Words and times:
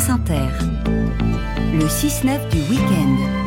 France 0.00 0.10
Inter. 0.10 0.48
Le 1.74 1.84
6-9 1.84 2.48
du 2.50 2.60
week-end. 2.70 3.39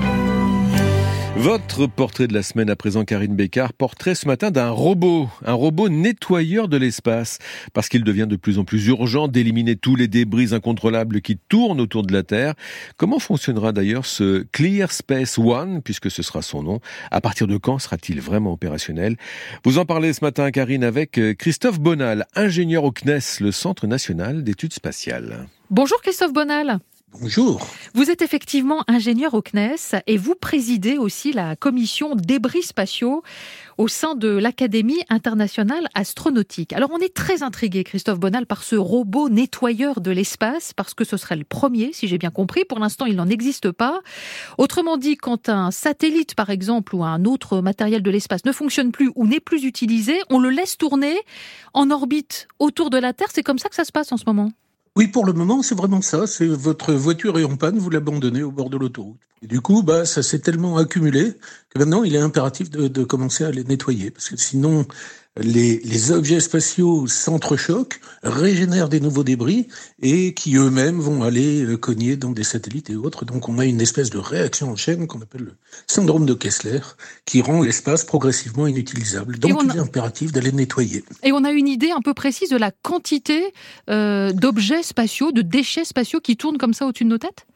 Votre 1.35 1.87
portrait 1.87 2.27
de 2.27 2.33
la 2.33 2.43
semaine 2.43 2.69
à 2.69 2.75
présent, 2.75 3.03
Karine 3.05 3.35
Bécard, 3.35 3.73
portrait 3.73 4.13
ce 4.13 4.27
matin 4.27 4.51
d'un 4.51 4.69
robot, 4.69 5.27
un 5.43 5.53
robot 5.53 5.89
nettoyeur 5.89 6.67
de 6.67 6.77
l'espace, 6.77 7.39
parce 7.73 7.89
qu'il 7.89 8.03
devient 8.03 8.27
de 8.29 8.35
plus 8.35 8.59
en 8.59 8.65
plus 8.65 8.85
urgent 8.87 9.27
d'éliminer 9.27 9.75
tous 9.75 9.95
les 9.95 10.07
débris 10.07 10.53
incontrôlables 10.53 11.21
qui 11.21 11.37
tournent 11.37 11.81
autour 11.81 12.03
de 12.03 12.13
la 12.13 12.21
Terre. 12.21 12.53
Comment 12.97 13.17
fonctionnera 13.17 13.71
d'ailleurs 13.71 14.05
ce 14.05 14.45
Clear 14.51 14.91
Space 14.91 15.39
One, 15.39 15.81
puisque 15.81 16.11
ce 16.11 16.21
sera 16.21 16.43
son 16.43 16.61
nom 16.61 16.79
À 17.09 17.19
partir 17.19 17.47
de 17.47 17.57
quand 17.57 17.79
sera-t-il 17.79 18.21
vraiment 18.21 18.53
opérationnel? 18.53 19.17
Vous 19.65 19.79
en 19.79 19.85
parlez 19.85 20.13
ce 20.13 20.23
matin, 20.23 20.51
Karine, 20.51 20.83
avec 20.83 21.17
euh, 21.17 21.33
Christophe 21.33 21.79
Bonal, 21.79 22.27
ingénieur 22.35 22.83
au 22.83 22.91
CNES, 22.91 23.41
le 23.41 23.51
Centre 23.51 23.87
national 23.87 24.43
d'études 24.43 24.73
spatiales. 24.73 25.47
Bonjour 25.71 25.99
Christophe 26.01 26.31
Bonal. 26.31 26.79
Bonjour. 27.19 27.67
Vous 27.93 28.09
êtes 28.09 28.23
effectivement 28.23 28.83
ingénieur 28.87 29.35
au 29.35 29.41
CNES 29.43 30.01
et 30.07 30.17
vous 30.17 30.33
présidez 30.33 30.97
aussi 30.97 31.31
la 31.31 31.55
commission 31.55 32.15
débris 32.15 32.63
spatiaux 32.63 33.21
au 33.77 33.87
sein 33.87 34.15
de 34.15 34.29
l'Académie 34.29 35.03
internationale 35.09 35.87
astronautique. 35.93 36.73
Alors 36.73 36.89
on 36.91 36.97
est 36.97 37.13
très 37.13 37.43
intrigué, 37.43 37.83
Christophe 37.83 38.19
Bonal, 38.19 38.47
par 38.47 38.63
ce 38.63 38.75
robot 38.75 39.29
nettoyeur 39.29 40.01
de 40.01 40.09
l'espace, 40.09 40.73
parce 40.73 40.95
que 40.95 41.03
ce 41.03 41.15
serait 41.17 41.35
le 41.35 41.43
premier, 41.43 41.93
si 41.93 42.07
j'ai 42.07 42.17
bien 42.17 42.31
compris. 42.31 42.65
Pour 42.65 42.79
l'instant, 42.79 43.05
il 43.05 43.15
n'en 43.15 43.29
existe 43.29 43.71
pas. 43.71 44.01
Autrement 44.57 44.97
dit, 44.97 45.15
quand 45.15 45.49
un 45.49 45.69
satellite, 45.69 46.33
par 46.33 46.49
exemple, 46.49 46.95
ou 46.95 47.03
un 47.03 47.25
autre 47.25 47.61
matériel 47.61 48.01
de 48.01 48.09
l'espace 48.09 48.43
ne 48.43 48.51
fonctionne 48.51 48.91
plus 48.91 49.11
ou 49.15 49.27
n'est 49.27 49.39
plus 49.39 49.65
utilisé, 49.65 50.19
on 50.31 50.39
le 50.39 50.49
laisse 50.49 50.79
tourner 50.79 51.15
en 51.73 51.91
orbite 51.91 52.47
autour 52.57 52.89
de 52.89 52.97
la 52.97 53.13
Terre. 53.13 53.29
C'est 53.31 53.43
comme 53.43 53.59
ça 53.59 53.69
que 53.69 53.75
ça 53.75 53.85
se 53.85 53.91
passe 53.91 54.11
en 54.11 54.17
ce 54.17 54.23
moment 54.25 54.51
oui, 54.95 55.07
pour 55.07 55.25
le 55.25 55.33
moment, 55.33 55.63
c'est 55.63 55.75
vraiment 55.75 56.01
ça. 56.01 56.27
C'est 56.27 56.45
votre 56.45 56.93
voiture 56.93 57.39
est 57.39 57.43
en 57.43 57.57
panne, 57.57 57.79
vous 57.79 57.89
l'abandonnez 57.89 58.43
au 58.43 58.51
bord 58.51 58.69
de 58.69 58.77
l'autoroute. 58.77 59.17
Et 59.41 59.47
du 59.47 59.59
coup, 59.59 59.81
bah, 59.81 60.05
ça 60.05 60.21
s'est 60.21 60.39
tellement 60.39 60.77
accumulé 60.77 61.33
que 61.69 61.79
maintenant, 61.79 62.03
il 62.03 62.15
est 62.15 62.19
impératif 62.19 62.69
de, 62.69 62.87
de 62.87 63.03
commencer 63.03 63.43
à 63.43 63.51
les 63.51 63.63
nettoyer, 63.63 64.11
parce 64.11 64.29
que 64.29 64.37
sinon, 64.37 64.85
les, 65.37 65.79
les 65.79 66.11
objets 66.11 66.39
spatiaux 66.39 67.07
s'entrechoquent, 67.07 67.99
régénèrent 68.21 68.89
des 68.89 68.99
nouveaux 68.99 69.23
débris 69.23 69.67
et 70.01 70.35
qui 70.35 70.55
eux-mêmes 70.57 70.99
vont 70.99 71.23
aller 71.23 71.63
euh, 71.63 71.75
cogner 71.75 72.17
dans 72.17 72.31
des 72.31 72.43
satellites 72.43 72.91
et 72.91 72.95
autres. 72.95 73.25
Donc 73.25 73.49
on 73.49 73.57
a 73.57 73.65
une 73.65 73.81
espèce 73.81 74.11
de 74.11 74.19
réaction 74.19 74.69
en 74.71 74.75
chaîne 74.75 75.07
qu'on 75.07 75.21
appelle 75.21 75.41
le 75.41 75.53
syndrome 75.87 76.27
de 76.27 76.35
Kessler 76.35 76.81
qui 77.25 77.41
rend 77.41 77.63
l'espace 77.63 78.03
progressivement 78.03 78.67
inutilisable. 78.67 79.39
Donc 79.39 79.59
il 79.63 79.75
est 79.75 79.79
impératif 79.79 80.31
d'aller 80.31 80.51
nettoyer. 80.51 81.03
Et 81.23 81.31
on 81.31 81.43
a 81.43 81.51
une 81.51 81.67
idée 81.67 81.89
un 81.89 82.01
peu 82.01 82.13
précise 82.13 82.49
de 82.49 82.57
la 82.57 82.69
quantité 82.69 83.53
euh, 83.89 84.31
d'objets 84.33 84.83
spatiaux, 84.83 85.31
de 85.31 85.41
déchets 85.41 85.85
spatiaux 85.85 86.19
qui 86.19 86.37
tournent 86.37 86.59
comme 86.59 86.75
ça 86.75 86.85
au-dessus 86.85 87.05
de 87.05 87.09
nos 87.09 87.17
têtes? 87.17 87.47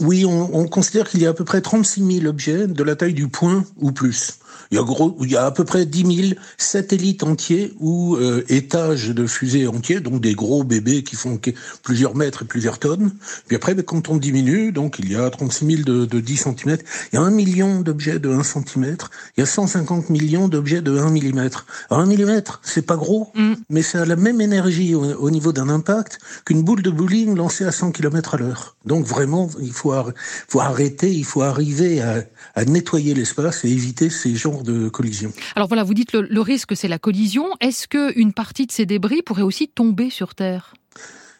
Oui, 0.00 0.24
on, 0.24 0.54
on 0.54 0.66
considère 0.66 1.08
qu'il 1.08 1.20
y 1.20 1.26
a 1.26 1.30
à 1.30 1.34
peu 1.34 1.44
près 1.44 1.60
36 1.60 2.20
000 2.20 2.26
objets 2.26 2.66
de 2.66 2.82
la 2.82 2.96
taille 2.96 3.14
du 3.14 3.28
point 3.28 3.64
ou 3.78 3.92
plus. 3.92 4.39
Il 4.70 4.76
y 4.76 4.78
a, 4.78 4.82
gros, 4.84 5.16
il 5.20 5.30
y 5.30 5.36
a 5.36 5.46
à 5.46 5.50
peu 5.50 5.64
près 5.64 5.84
10 5.84 6.16
000 6.28 6.40
satellites 6.58 7.22
entiers 7.22 7.72
ou 7.80 8.16
euh, 8.16 8.44
étages 8.48 9.08
de 9.08 9.26
fusées 9.26 9.66
entiers, 9.66 10.00
donc 10.00 10.20
des 10.20 10.34
gros 10.34 10.62
bébés 10.62 11.02
qui 11.02 11.16
font 11.16 11.40
plusieurs 11.82 12.14
mètres 12.14 12.42
et 12.42 12.46
plusieurs 12.46 12.78
tonnes. 12.78 13.12
Puis 13.46 13.56
après, 13.56 13.74
ben, 13.74 13.82
quand 13.82 14.08
on 14.08 14.16
diminue, 14.16 14.72
donc 14.72 14.98
il 14.98 15.10
y 15.10 15.16
a 15.16 15.28
36 15.28 15.66
000 15.66 15.82
de, 15.82 16.04
de 16.04 16.20
10 16.20 16.36
cm, 16.36 16.76
il 17.12 17.16
y 17.16 17.18
a 17.18 17.22
un 17.22 17.30
million 17.30 17.80
d'objets 17.80 18.18
de 18.18 18.28
1 18.28 18.42
cm, 18.42 18.96
il 19.36 19.40
y 19.40 19.42
a 19.42 19.46
150 19.46 20.10
millions 20.10 20.48
d'objets 20.48 20.82
de 20.82 20.96
1 20.96 21.10
mm. 21.10 21.50
Alors 21.90 22.04
1 22.04 22.06
mm, 22.06 22.42
c'est 22.62 22.86
pas 22.86 22.96
gros, 22.96 23.32
mm. 23.34 23.54
mais 23.70 23.82
ça 23.82 24.02
a 24.02 24.04
la 24.04 24.16
même 24.16 24.40
énergie 24.40 24.94
au, 24.94 25.30
niveau 25.30 25.52
d'un 25.52 25.68
impact 25.68 26.18
qu'une 26.44 26.62
boule 26.62 26.82
de 26.82 26.90
bowling 26.90 27.36
lancée 27.36 27.64
à 27.64 27.72
100 27.72 27.92
km 27.92 28.34
à 28.34 28.38
l'heure. 28.38 28.76
Donc 28.84 29.04
vraiment, 29.06 29.48
il 29.60 29.72
faut, 29.72 29.94
faut 30.48 30.60
arrêter, 30.60 31.10
il 31.12 31.24
faut 31.24 31.42
arriver 31.42 32.00
à, 32.00 32.24
à 32.54 32.64
nettoyer 32.64 33.14
l'espace 33.14 33.64
et 33.64 33.68
éviter 33.68 34.10
ces 34.10 34.36
Alors 35.56 35.68
voilà, 35.68 35.82
vous 35.82 35.94
dites 35.94 36.12
le, 36.12 36.22
le 36.22 36.40
risque, 36.40 36.76
c'est 36.76 36.88
la 36.88 36.98
collision. 36.98 37.46
Est-ce 37.60 37.88
qu'une 37.88 38.32
partie 38.32 38.66
de 38.66 38.72
ces 38.72 38.86
débris 38.86 39.22
pourrait 39.22 39.42
aussi 39.42 39.68
tomber 39.68 40.10
sur 40.10 40.34
Terre? 40.34 40.74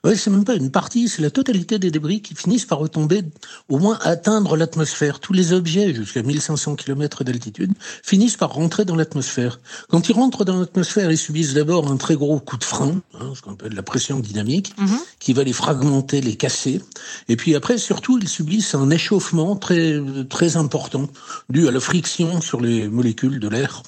Oui, 0.03 0.16
c'est 0.16 0.31
même 0.31 0.44
pas 0.44 0.55
une 0.55 0.71
partie, 0.71 1.11
c'est 1.11 1.21
la 1.21 1.31
totalité 1.31 1.78
des 1.78 1.91
débris 1.91 2.22
qui 2.22 2.34
finissent 2.34 2.65
par 2.65 2.78
retomber, 2.78 3.21
au 3.69 3.78
moins 3.78 3.99
atteindre 4.00 4.56
l'atmosphère. 4.56 5.21
Tous 5.21 5.34
les 5.34 5.53
objets, 5.53 5.93
jusqu'à 5.93 6.22
1500 6.22 6.77
km 6.77 7.22
d'altitude, 7.22 7.75
finissent 8.03 8.38
par 8.38 8.55
rentrer 8.55 8.87
dans 8.87 8.97
l'atmosphère. 8.97 9.61
Quand 9.91 10.09
ils 10.09 10.15
rentrent 10.15 10.47
dans 10.47 10.61
l'atmosphère, 10.61 11.11
ils 11.11 11.19
subissent 11.19 11.53
d'abord 11.53 11.91
un 11.91 11.99
très 11.99 12.16
gros 12.16 12.41
coup 12.41 12.56
de 12.56 12.65
frein, 12.65 13.03
hein, 13.21 13.33
ce 13.34 13.43
qu'on 13.43 13.53
appelle 13.53 13.75
la 13.75 13.83
pression 13.83 14.21
dynamique, 14.21 14.72
mhm. 14.78 14.99
qui 15.19 15.34
va 15.34 15.44
les 15.44 15.53
fragmenter, 15.53 16.22
les 16.22 16.37
casser. 16.37 16.81
Et 17.28 17.37
puis 17.37 17.55
après, 17.55 17.77
surtout, 17.77 18.19
ils 18.19 18.28
subissent 18.28 18.75
un 18.75 18.88
échauffement 18.88 19.55
très, 19.56 20.00
très 20.31 20.56
important, 20.56 21.11
dû 21.50 21.69
à 21.69 21.71
la 21.71 21.81
friction 21.81 22.41
sur 22.41 22.62
les 22.62 22.88
molécules 22.88 23.38
de 23.38 23.49
l'air. 23.49 23.82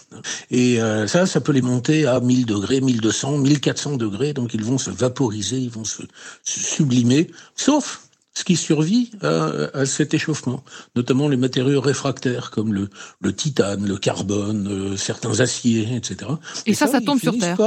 Et 0.51 0.83
euh, 0.83 1.07
ça, 1.07 1.25
ça 1.25 1.41
peut 1.41 1.53
les 1.53 1.63
monter 1.63 2.05
à 2.05 2.21
1000 2.21 2.45
degrés, 2.45 2.83
1200, 2.83 3.39
1400 3.39 3.97
degrés, 3.97 4.35
donc 4.35 4.53
ils 4.53 4.63
vont 4.63 4.77
se 4.77 4.91
vaporiser, 4.91 5.57
ils 5.57 5.71
vont 5.71 5.85
se 5.85 6.02
sublimer, 6.45 7.31
sauf 7.57 8.09
ce 8.35 8.45
qui 8.45 8.57
survit 8.57 9.11
à, 9.23 9.85
cet 9.85 10.15
échauffement, 10.15 10.65
notamment 10.97 11.29
les 11.29 11.37
matériaux 11.37 11.81
réfractaires 11.81 12.51
comme 12.51 12.73
le, 12.73 12.89
le 13.21 13.35
titane, 13.35 13.87
le 13.87 13.99
carbone, 13.99 14.69
euh, 14.71 14.97
certains 14.97 15.41
aciers, 15.41 15.95
etc. 15.95 16.31
Et, 16.65 16.73
ça, 16.73 16.87
ça, 16.87 17.01
tombe 17.03 17.21
sur 17.21 17.37
Terre. 17.39 17.59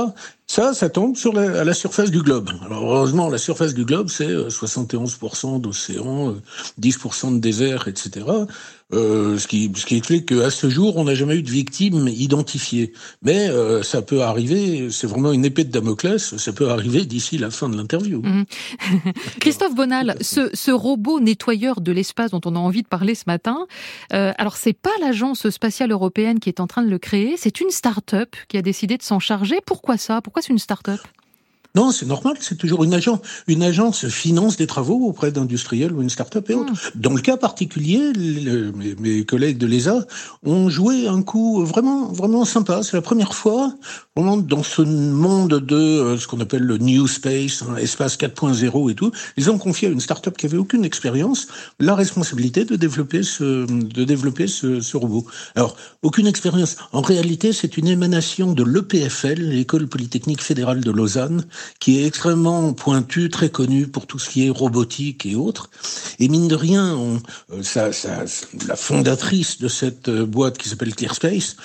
Ça, 0.47 0.73
ça 0.73 0.89
tombe 0.89 1.15
sur 1.15 1.37
à 1.37 1.63
la 1.63 1.73
surface 1.73 2.11
du 2.11 2.21
globe. 2.21 2.51
Alors 2.65 2.83
heureusement, 2.95 3.29
la 3.29 3.37
surface 3.37 3.73
du 3.73 3.83
globe, 3.83 4.09
c'est 4.09 4.27
71% 4.27 5.55
euh, 5.55 5.59
d'océan, 5.59 6.35
10% 6.79 7.27
euh, 7.27 7.35
de 7.35 7.39
désert, 7.39 7.87
etc. 7.87 8.25
Euh, 8.93 9.39
ce, 9.39 9.47
qui, 9.47 9.71
ce 9.75 9.83
qui 9.83 9.97
explique 9.97 10.27
qu'à 10.27 10.51
ce 10.51 10.69
jour, 10.69 10.97
on 10.97 11.05
n'a 11.05 11.15
jamais 11.15 11.37
eu 11.37 11.41
de 11.41 11.49
victime 11.49 12.07
identifiée. 12.07 12.93
Mais 13.23 13.49
euh, 13.49 13.81
ça 13.81 14.03
peut 14.03 14.21
arriver, 14.21 14.91
c'est 14.91 15.07
vraiment 15.07 15.31
une 15.31 15.43
épée 15.43 15.63
de 15.63 15.71
Damoclès, 15.71 16.37
ça 16.37 16.53
peut 16.53 16.69
arriver 16.69 17.03
d'ici 17.05 17.39
la 17.39 17.49
fin 17.49 17.67
de 17.67 17.75
l'interview. 17.75 18.21
Mhm. 18.21 18.45
Christophe 19.39 19.73
Bonal, 19.73 20.15
ce, 20.21 20.71
robot 20.71 21.19
nettoyeur 21.19 21.81
de 21.81 21.91
l'espace 21.91 22.29
dont 22.29 22.41
on 22.45 22.55
a 22.55 22.59
envie 22.59 22.83
de 22.83 22.87
parler 22.87 23.15
ce 23.15 23.23
matin, 23.25 23.65
euh, 24.13 24.33
alors 24.37 24.55
c'est 24.55 24.73
pas 24.73 24.91
l'agence 25.01 25.49
spatiale 25.49 25.91
européenne 25.91 26.39
qui 26.39 26.49
est 26.49 26.59
en 26.59 26.67
train 26.67 26.83
de 26.83 26.89
le 26.89 26.99
créer, 26.99 27.35
c'est 27.37 27.61
une 27.61 27.71
start-up 27.71 28.35
qui 28.49 28.57
a 28.57 28.61
décidé 28.61 28.97
de 28.97 29.03
s'en 29.03 29.19
charger. 29.19 29.57
Pourquoi 29.65 29.97
ça? 29.97 30.21
C'est 30.41 30.53
une 30.53 30.59
start-up? 30.59 30.99
Non, 31.75 31.91
c'est 31.91 32.05
normal, 32.05 32.35
c'est 32.39 32.57
toujours 32.57 32.85
une 32.85 32.93
agence. 32.93 33.19
Une 33.47 33.61
agence 33.61 34.07
finance 34.07 34.55
des 34.55 34.65
travaux 34.65 35.05
auprès 35.05 35.31
d'industriels 35.31 35.91
ou 35.91 36.01
une 36.01 36.09
start-up 36.09 36.49
et 36.49 36.53
autres. 36.53 36.71
Hmm. 36.71 36.99
Dans 37.01 37.13
le 37.13 37.21
cas 37.21 37.35
particulier, 37.35 38.13
mes, 38.99 39.25
collègues 39.25 39.57
de 39.57 39.67
l'ESA 39.67 40.05
ont 40.43 40.69
joué 40.69 41.07
un 41.07 41.21
coup 41.21 41.65
vraiment, 41.65 42.11
vraiment 42.11 42.45
sympa. 42.45 42.81
C'est 42.81 42.95
la 42.95 43.01
première 43.01 43.33
fois, 43.33 43.73
vraiment, 44.15 44.37
dans 44.37 44.63
ce 44.63 44.81
monde 44.81 45.59
de 45.59 45.75
euh, 45.75 46.17
ce 46.17 46.27
qu'on 46.27 46.39
appelle 46.39 46.63
le 46.63 46.77
New 46.77 47.07
Space, 47.07 47.63
hein, 47.63 47.75
espace 47.75 48.17
4.0 48.17 48.91
et 48.91 48.95
tout, 48.95 49.11
ils 49.35 49.51
ont 49.51 49.57
confié 49.57 49.89
à 49.89 49.91
une 49.91 49.99
start-up 49.99 50.37
qui 50.37 50.45
avait 50.45 50.57
aucune 50.57 50.85
expérience 50.85 51.47
la 51.79 51.95
responsabilité 51.95 52.63
de 52.63 52.77
développer 52.77 53.23
ce, 53.23 53.65
de 53.65 54.03
développer 54.05 54.47
ce, 54.47 54.79
ce 54.79 54.95
robot. 54.95 55.25
Alors, 55.55 55.75
aucune 56.03 56.27
expérience. 56.27 56.77
En 56.93 57.01
réalité, 57.01 57.51
c'est 57.51 57.77
une 57.77 57.87
émanation 57.87 58.53
de 58.53 58.63
l'EPFL, 58.63 59.41
l'École 59.41 59.87
Polytechnique 59.87 60.41
Fédérale 60.41 60.81
de 60.81 60.91
Lausanne, 60.91 61.45
qui 61.79 61.99
est 61.99 62.07
extrêmement 62.07 62.73
pointu, 62.73 63.29
très 63.29 63.49
connu 63.49 63.87
pour 63.87 64.07
tout 64.07 64.19
ce 64.19 64.29
qui 64.29 64.47
est 64.47 64.49
robotique 64.49 65.25
et 65.25 65.35
autres. 65.35 65.69
Et 66.19 66.27
mine 66.27 66.47
de 66.47 66.55
rien, 66.55 66.97
euh, 66.97 67.17
la 68.67 68.75
fondatrice 68.75 69.59
de 69.59 69.67
cette 69.67 70.09
euh, 70.09 70.25
boîte 70.25 70.57
qui 70.57 70.69
s'appelle 70.69 70.95
ClearSpace 70.95 71.55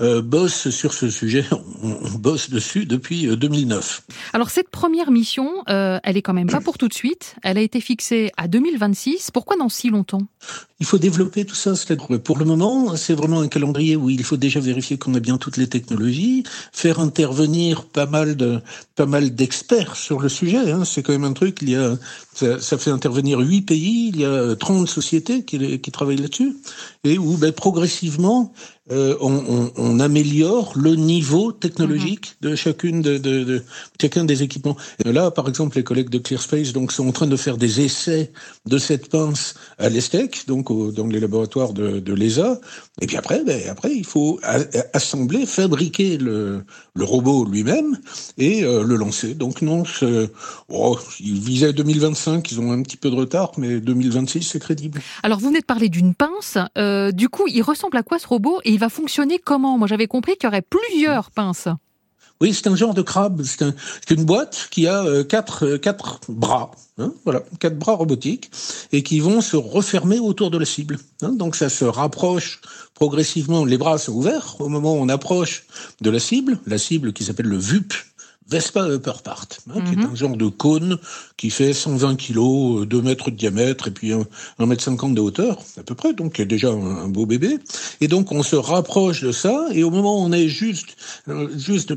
euh, 0.00 0.22
bosse 0.22 0.70
sur 0.70 0.92
ce 0.92 1.10
sujet. 1.10 1.44
On, 1.82 2.10
bosse 2.18 2.50
dessus 2.50 2.84
depuis 2.84 3.26
2009. 3.36 4.02
Euh, 4.08 4.14
Alors 4.32 4.50
cette 4.50 4.68
première 4.68 5.10
mission, 5.10 5.64
elle 5.66 6.16
est 6.16 6.22
quand 6.22 6.34
même 6.34 6.50
pas 6.50 6.60
pour 6.60 6.76
tout 6.76 6.88
de 6.88 6.94
suite. 6.94 7.36
Elle 7.42 7.56
a 7.56 7.62
été 7.62 7.80
fixée 7.80 8.30
à 8.36 8.48
2026. 8.48 9.30
Pourquoi 9.30 9.56
dans 9.56 9.68
si 9.68 9.88
longtemps? 9.88 10.22
Il 10.80 10.86
faut 10.86 10.98
développer 10.98 11.44
tout 11.44 11.54
ça. 11.54 11.74
Pour 12.24 12.38
le 12.38 12.44
moment, 12.46 12.96
c'est 12.96 13.14
vraiment 13.14 13.40
un 13.40 13.48
calendrier 13.48 13.96
où 13.96 14.08
il 14.08 14.24
faut 14.24 14.38
déjà 14.38 14.60
vérifier 14.60 14.96
qu'on 14.96 15.14
a 15.14 15.20
bien 15.20 15.36
toutes 15.36 15.58
les 15.58 15.68
technologies, 15.68 16.42
faire 16.72 17.00
intervenir 17.00 17.84
pas 17.84 18.06
mal 18.06 18.36
de 18.36 18.60
pas 18.96 19.06
mal 19.06 19.34
d'experts 19.34 19.96
sur 19.96 20.20
le 20.20 20.30
sujet. 20.30 20.70
Hein. 20.70 20.84
C'est 20.86 21.02
quand 21.02 21.12
même 21.12 21.24
un 21.24 21.34
truc. 21.34 21.58
Il 21.60 21.70
y 21.70 21.76
a 21.76 21.96
ça, 22.34 22.78
fait 22.78 22.90
intervenir 22.90 23.38
huit 23.40 23.62
pays, 23.62 24.08
il 24.08 24.20
y 24.20 24.24
a 24.24 24.56
30 24.56 24.88
sociétés 24.88 25.44
qui, 25.44 25.78
qui 25.80 25.90
travaillent 25.90 26.16
là-dessus, 26.16 26.56
et 27.04 27.18
où 27.18 27.36
ben, 27.36 27.52
progressivement 27.52 28.52
euh, 28.90 29.16
on, 29.20 29.70
on, 29.76 30.00
améliore 30.00 30.72
le 30.76 30.94
niveau 30.96 31.52
technologique 31.52 32.36
mhm. 32.42 32.50
de 32.50 32.56
chacune 32.56 33.02
de, 33.02 33.18
de, 33.18 33.44
de, 33.44 33.62
chacun 34.00 34.24
des 34.24 34.42
équipements. 34.42 34.76
Et 35.04 35.12
là, 35.12 35.30
par 35.30 35.48
exemple, 35.48 35.76
les 35.76 35.84
collègues 35.84 36.08
de 36.08 36.18
ClearSpace 36.18 36.72
donc 36.72 36.92
sont 36.92 37.06
en 37.08 37.12
train 37.12 37.26
de 37.26 37.36
faire 37.36 37.56
des 37.56 37.80
essais 37.80 38.32
de 38.66 38.78
cette 38.78 39.08
pince 39.08 39.54
à 39.78 39.88
l'ESTEC, 39.88 40.44
donc 40.46 40.72
dans 40.94 41.06
les 41.06 41.20
laboratoires 41.20 41.72
de, 41.72 42.00
de 42.00 42.14
l'ESA. 42.14 42.60
Et 43.00 43.06
puis 43.06 43.16
après, 43.16 43.44
ben, 43.44 43.60
après, 43.68 43.94
il 43.94 44.06
faut 44.06 44.40
assembler, 44.92 45.46
fabriquer 45.46 46.18
le, 46.18 46.64
le 46.94 47.04
robot 47.04 47.44
lui-même 47.44 47.98
et 48.38 48.64
euh, 48.64 48.82
le 48.82 48.96
lancer. 48.96 49.34
Donc 49.34 49.62
non, 49.62 49.84
oh, 50.68 50.98
ils 51.20 51.40
visaient 51.40 51.72
2025, 51.72 52.50
ils 52.50 52.60
ont 52.60 52.72
un 52.72 52.82
petit 52.82 52.96
peu 52.96 53.10
de 53.10 53.16
retard, 53.16 53.52
mais 53.56 53.80
2026, 53.80 54.42
c'est 54.42 54.60
crédible. 54.60 55.00
Alors 55.22 55.38
vous 55.38 55.48
venez 55.48 55.60
de 55.60 55.64
parler 55.64 55.88
d'une 55.88 56.14
pince. 56.14 56.58
Euh, 56.78 57.12
du 57.12 57.28
coup, 57.28 57.46
il 57.48 57.62
ressemble 57.62 57.96
à 57.96 58.02
quoi 58.02 58.18
ce 58.18 58.26
robot? 58.26 58.60
Et 58.64 58.76
va 58.80 58.88
fonctionner 58.88 59.38
comment? 59.38 59.78
Moi, 59.78 59.86
j'avais 59.86 60.08
compris 60.08 60.34
qu'il 60.36 60.44
y 60.44 60.48
aurait 60.48 60.62
plusieurs 60.62 61.30
pinces. 61.30 61.68
Oui, 62.40 62.54
c'est 62.54 62.68
un 62.68 62.74
genre 62.74 62.94
de 62.94 63.02
crabe. 63.02 63.42
C'est 63.44 64.10
une 64.10 64.24
boîte 64.24 64.68
qui 64.70 64.86
a 64.86 65.04
euh, 65.04 65.24
quatre, 65.24 65.66
euh, 65.66 65.78
quatre 65.78 66.20
bras, 66.28 66.70
hein, 66.96 67.12
voilà, 67.24 67.42
quatre 67.58 67.78
bras 67.78 67.92
robotiques, 67.92 68.50
et 68.92 69.02
qui 69.02 69.20
vont 69.20 69.42
se 69.42 69.56
refermer 69.56 70.18
autour 70.18 70.50
de 70.50 70.56
la 70.56 70.64
cible. 70.64 70.98
Hein. 71.20 71.32
donc 71.32 71.54
ça 71.54 71.68
se 71.68 71.84
rapproche 71.84 72.62
progressivement. 72.94 73.66
Les 73.66 73.76
bras 73.76 73.98
sont 73.98 74.12
ouverts 74.12 74.56
au 74.58 74.68
moment 74.68 74.94
où 74.94 74.96
on 74.96 75.10
approche 75.10 75.66
de 76.00 76.08
la 76.08 76.18
cible, 76.18 76.58
la 76.66 76.78
cible 76.78 77.12
qui 77.12 77.24
s'appelle 77.24 77.46
le 77.46 77.58
VUP, 77.58 77.92
Vespa 78.48 78.88
Upper 78.88 79.22
Part, 79.22 79.46
hein, 79.68 79.80
qui 79.84 79.92
est 79.92 79.96
mhm. 79.96 80.10
un 80.12 80.14
genre 80.14 80.36
de 80.36 80.48
cône 80.48 80.98
qui 81.40 81.48
fait 81.48 81.72
120 81.72 82.16
kg, 82.16 82.84
2 82.84 83.00
mètres 83.00 83.30
de 83.30 83.36
diamètre 83.36 83.88
et 83.88 83.90
puis 83.90 84.12
1, 84.12 84.66
mètre 84.66 84.82
50 84.82 85.14
de 85.14 85.22
hauteur, 85.22 85.56
à 85.78 85.82
peu 85.82 85.94
près, 85.94 86.12
donc 86.12 86.38
déjà 86.38 86.68
un, 86.68 87.08
beau 87.08 87.24
bébé. 87.24 87.56
Et 88.02 88.08
donc 88.08 88.30
on 88.30 88.42
se 88.42 88.56
rapproche 88.56 89.22
de 89.22 89.32
ça, 89.32 89.68
et 89.72 89.82
au 89.82 89.88
moment 89.88 90.20
où 90.20 90.26
on 90.26 90.32
est 90.32 90.48
juste, 90.48 90.96
euh, 91.28 91.48
juste, 91.56 91.94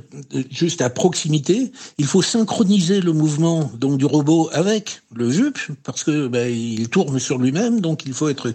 juste 0.49 0.81
à 0.81 0.89
proximité, 0.89 1.73
il 1.97 2.05
faut 2.05 2.21
synchroniser 2.21 3.01
le 3.01 3.11
mouvement 3.11 3.69
donc 3.77 3.97
du 3.97 4.05
robot 4.05 4.49
avec 4.53 5.01
le 5.13 5.27
VUP, 5.27 5.57
parce 5.83 6.05
que 6.05 6.27
ben, 6.27 6.49
il 6.49 6.87
tourne 6.87 7.19
sur 7.19 7.37
lui-même, 7.37 7.81
donc 7.81 8.05
il 8.05 8.13
faut 8.13 8.29
être 8.29 8.53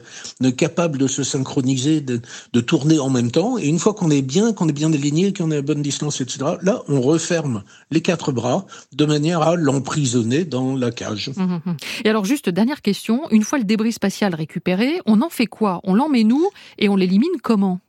capable 0.56 0.96
de 0.96 1.06
se 1.06 1.22
synchroniser, 1.22 2.00
de, 2.00 2.22
de 2.54 2.60
tourner 2.60 2.98
en 2.98 3.10
même 3.10 3.30
temps. 3.30 3.58
Et 3.58 3.66
une 3.66 3.78
fois 3.78 3.92
qu'on 3.92 4.10
est 4.10 4.22
bien, 4.22 4.54
qu'on 4.54 4.70
est 4.70 4.72
bien 4.72 4.90
aligné, 4.90 5.34
qu'on 5.34 5.50
est 5.50 5.58
à 5.58 5.62
bonne 5.62 5.82
distance, 5.82 6.22
etc., 6.22 6.52
là 6.62 6.82
on 6.88 7.02
referme 7.02 7.62
les 7.90 8.00
quatre 8.00 8.32
bras 8.32 8.64
de 8.94 9.04
manière 9.04 9.42
à 9.42 9.54
l'emprisonner 9.54 10.46
dans 10.46 10.77
la 10.78 10.90
cage. 10.90 11.30
Hum, 11.36 11.52
hum, 11.52 11.60
hum. 11.66 11.76
Et 12.04 12.08
alors 12.08 12.24
juste 12.24 12.48
dernière 12.48 12.82
question, 12.82 13.28
une 13.30 13.42
fois 13.42 13.58
le 13.58 13.64
débris 13.64 13.92
spatial 13.92 14.34
récupéré, 14.34 15.00
on 15.06 15.20
en 15.22 15.30
fait 15.30 15.46
quoi? 15.46 15.80
On 15.84 15.94
l'emmet 15.94 16.24
nous 16.24 16.48
et 16.78 16.88
on 16.88 16.96
l'élimine 16.96 17.40
comment? 17.42 17.80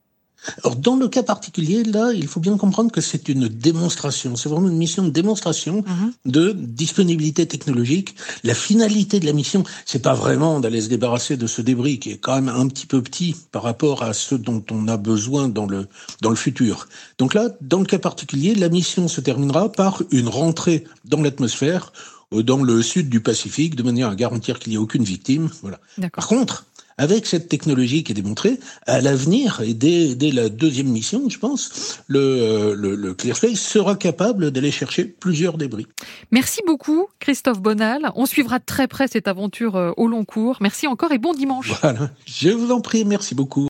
Alors, 0.63 0.75
dans 0.77 0.95
le 0.95 1.07
cas 1.07 1.23
particulier, 1.23 1.83
là, 1.83 2.11
il 2.13 2.27
faut 2.27 2.39
bien 2.39 2.57
comprendre 2.57 2.91
que 2.91 3.01
c'est 3.01 3.27
une 3.27 3.47
démonstration. 3.47 4.35
C'est 4.35 4.49
vraiment 4.49 4.69
une 4.69 4.77
mission 4.77 5.03
de 5.03 5.09
démonstration 5.09 5.83
de 6.25 6.53
disponibilité 6.53 7.45
technologique. 7.45 8.15
La 8.43 8.53
finalité 8.53 9.19
de 9.19 9.25
la 9.25 9.33
mission, 9.33 9.63
c'est 9.85 10.01
pas 10.01 10.13
vraiment 10.13 10.59
d'aller 10.59 10.81
se 10.81 10.87
débarrasser 10.87 11.35
de 11.35 11.47
ce 11.47 11.61
débris 11.61 11.99
qui 11.99 12.11
est 12.11 12.17
quand 12.17 12.35
même 12.35 12.49
un 12.49 12.67
petit 12.67 12.85
peu 12.85 13.01
petit 13.01 13.35
par 13.51 13.63
rapport 13.63 14.03
à 14.03 14.13
ce 14.13 14.35
dont 14.35 14.63
on 14.71 14.87
a 14.87 14.97
besoin 14.97 15.49
dans 15.49 15.65
le, 15.65 15.87
dans 16.21 16.29
le 16.29 16.35
futur. 16.35 16.87
Donc 17.17 17.33
là, 17.33 17.49
dans 17.61 17.79
le 17.79 17.85
cas 17.85 17.99
particulier, 17.99 18.55
la 18.55 18.69
mission 18.69 19.07
se 19.07 19.21
terminera 19.21 19.71
par 19.71 20.03
une 20.11 20.29
rentrée 20.29 20.85
dans 21.05 21.21
l'atmosphère 21.21 21.91
dans 22.31 22.61
le 22.63 22.81
sud 22.81 23.09
du 23.09 23.21
Pacifique 23.21 23.75
de 23.75 23.83
manière 23.83 24.09
à 24.09 24.15
garantir 24.15 24.59
qu'il 24.59 24.71
n'y 24.71 24.75
ait 24.75 24.79
aucune 24.79 25.03
victime. 25.03 25.49
Voilà. 25.61 25.79
Par 26.13 26.27
contre, 26.27 26.65
avec 26.99 27.25
cette 27.25 27.47
technologie 27.47 28.03
qui 28.03 28.11
est 28.11 28.15
démontrée, 28.15 28.59
à 28.85 28.99
l'avenir, 28.99 29.61
et 29.63 29.73
dès, 29.73 30.15
dès, 30.15 30.31
la 30.31 30.49
deuxième 30.49 30.87
mission, 30.87 31.29
je 31.29 31.39
pense, 31.39 32.01
le, 32.07 32.19
euh, 32.19 32.75
le, 32.75 33.15
sera 33.55 33.95
capable 33.95 34.51
d'aller 34.51 34.69
chercher 34.69 35.05
plusieurs 35.05 35.57
débris. 35.57 35.87
Merci 36.31 36.59
beaucoup, 36.67 37.07
Christophe 37.19 37.61
Bonal. 37.61 38.11
On 38.15 38.25
suivra 38.25 38.59
très 38.59 38.89
près 38.89 39.07
cette 39.07 39.29
aventure 39.29 39.77
euh, 39.77 39.91
au 39.95 40.07
long 40.07 40.25
cours. 40.25 40.57
Merci 40.59 40.87
encore 40.87 41.13
et 41.13 41.17
bon 41.17 41.33
dimanche. 41.33 41.71
Voilà. 41.81 42.11
Je 42.25 42.49
vous 42.49 42.71
en 42.71 42.81
prie, 42.81 43.05
merci 43.05 43.33
beaucoup. 43.33 43.57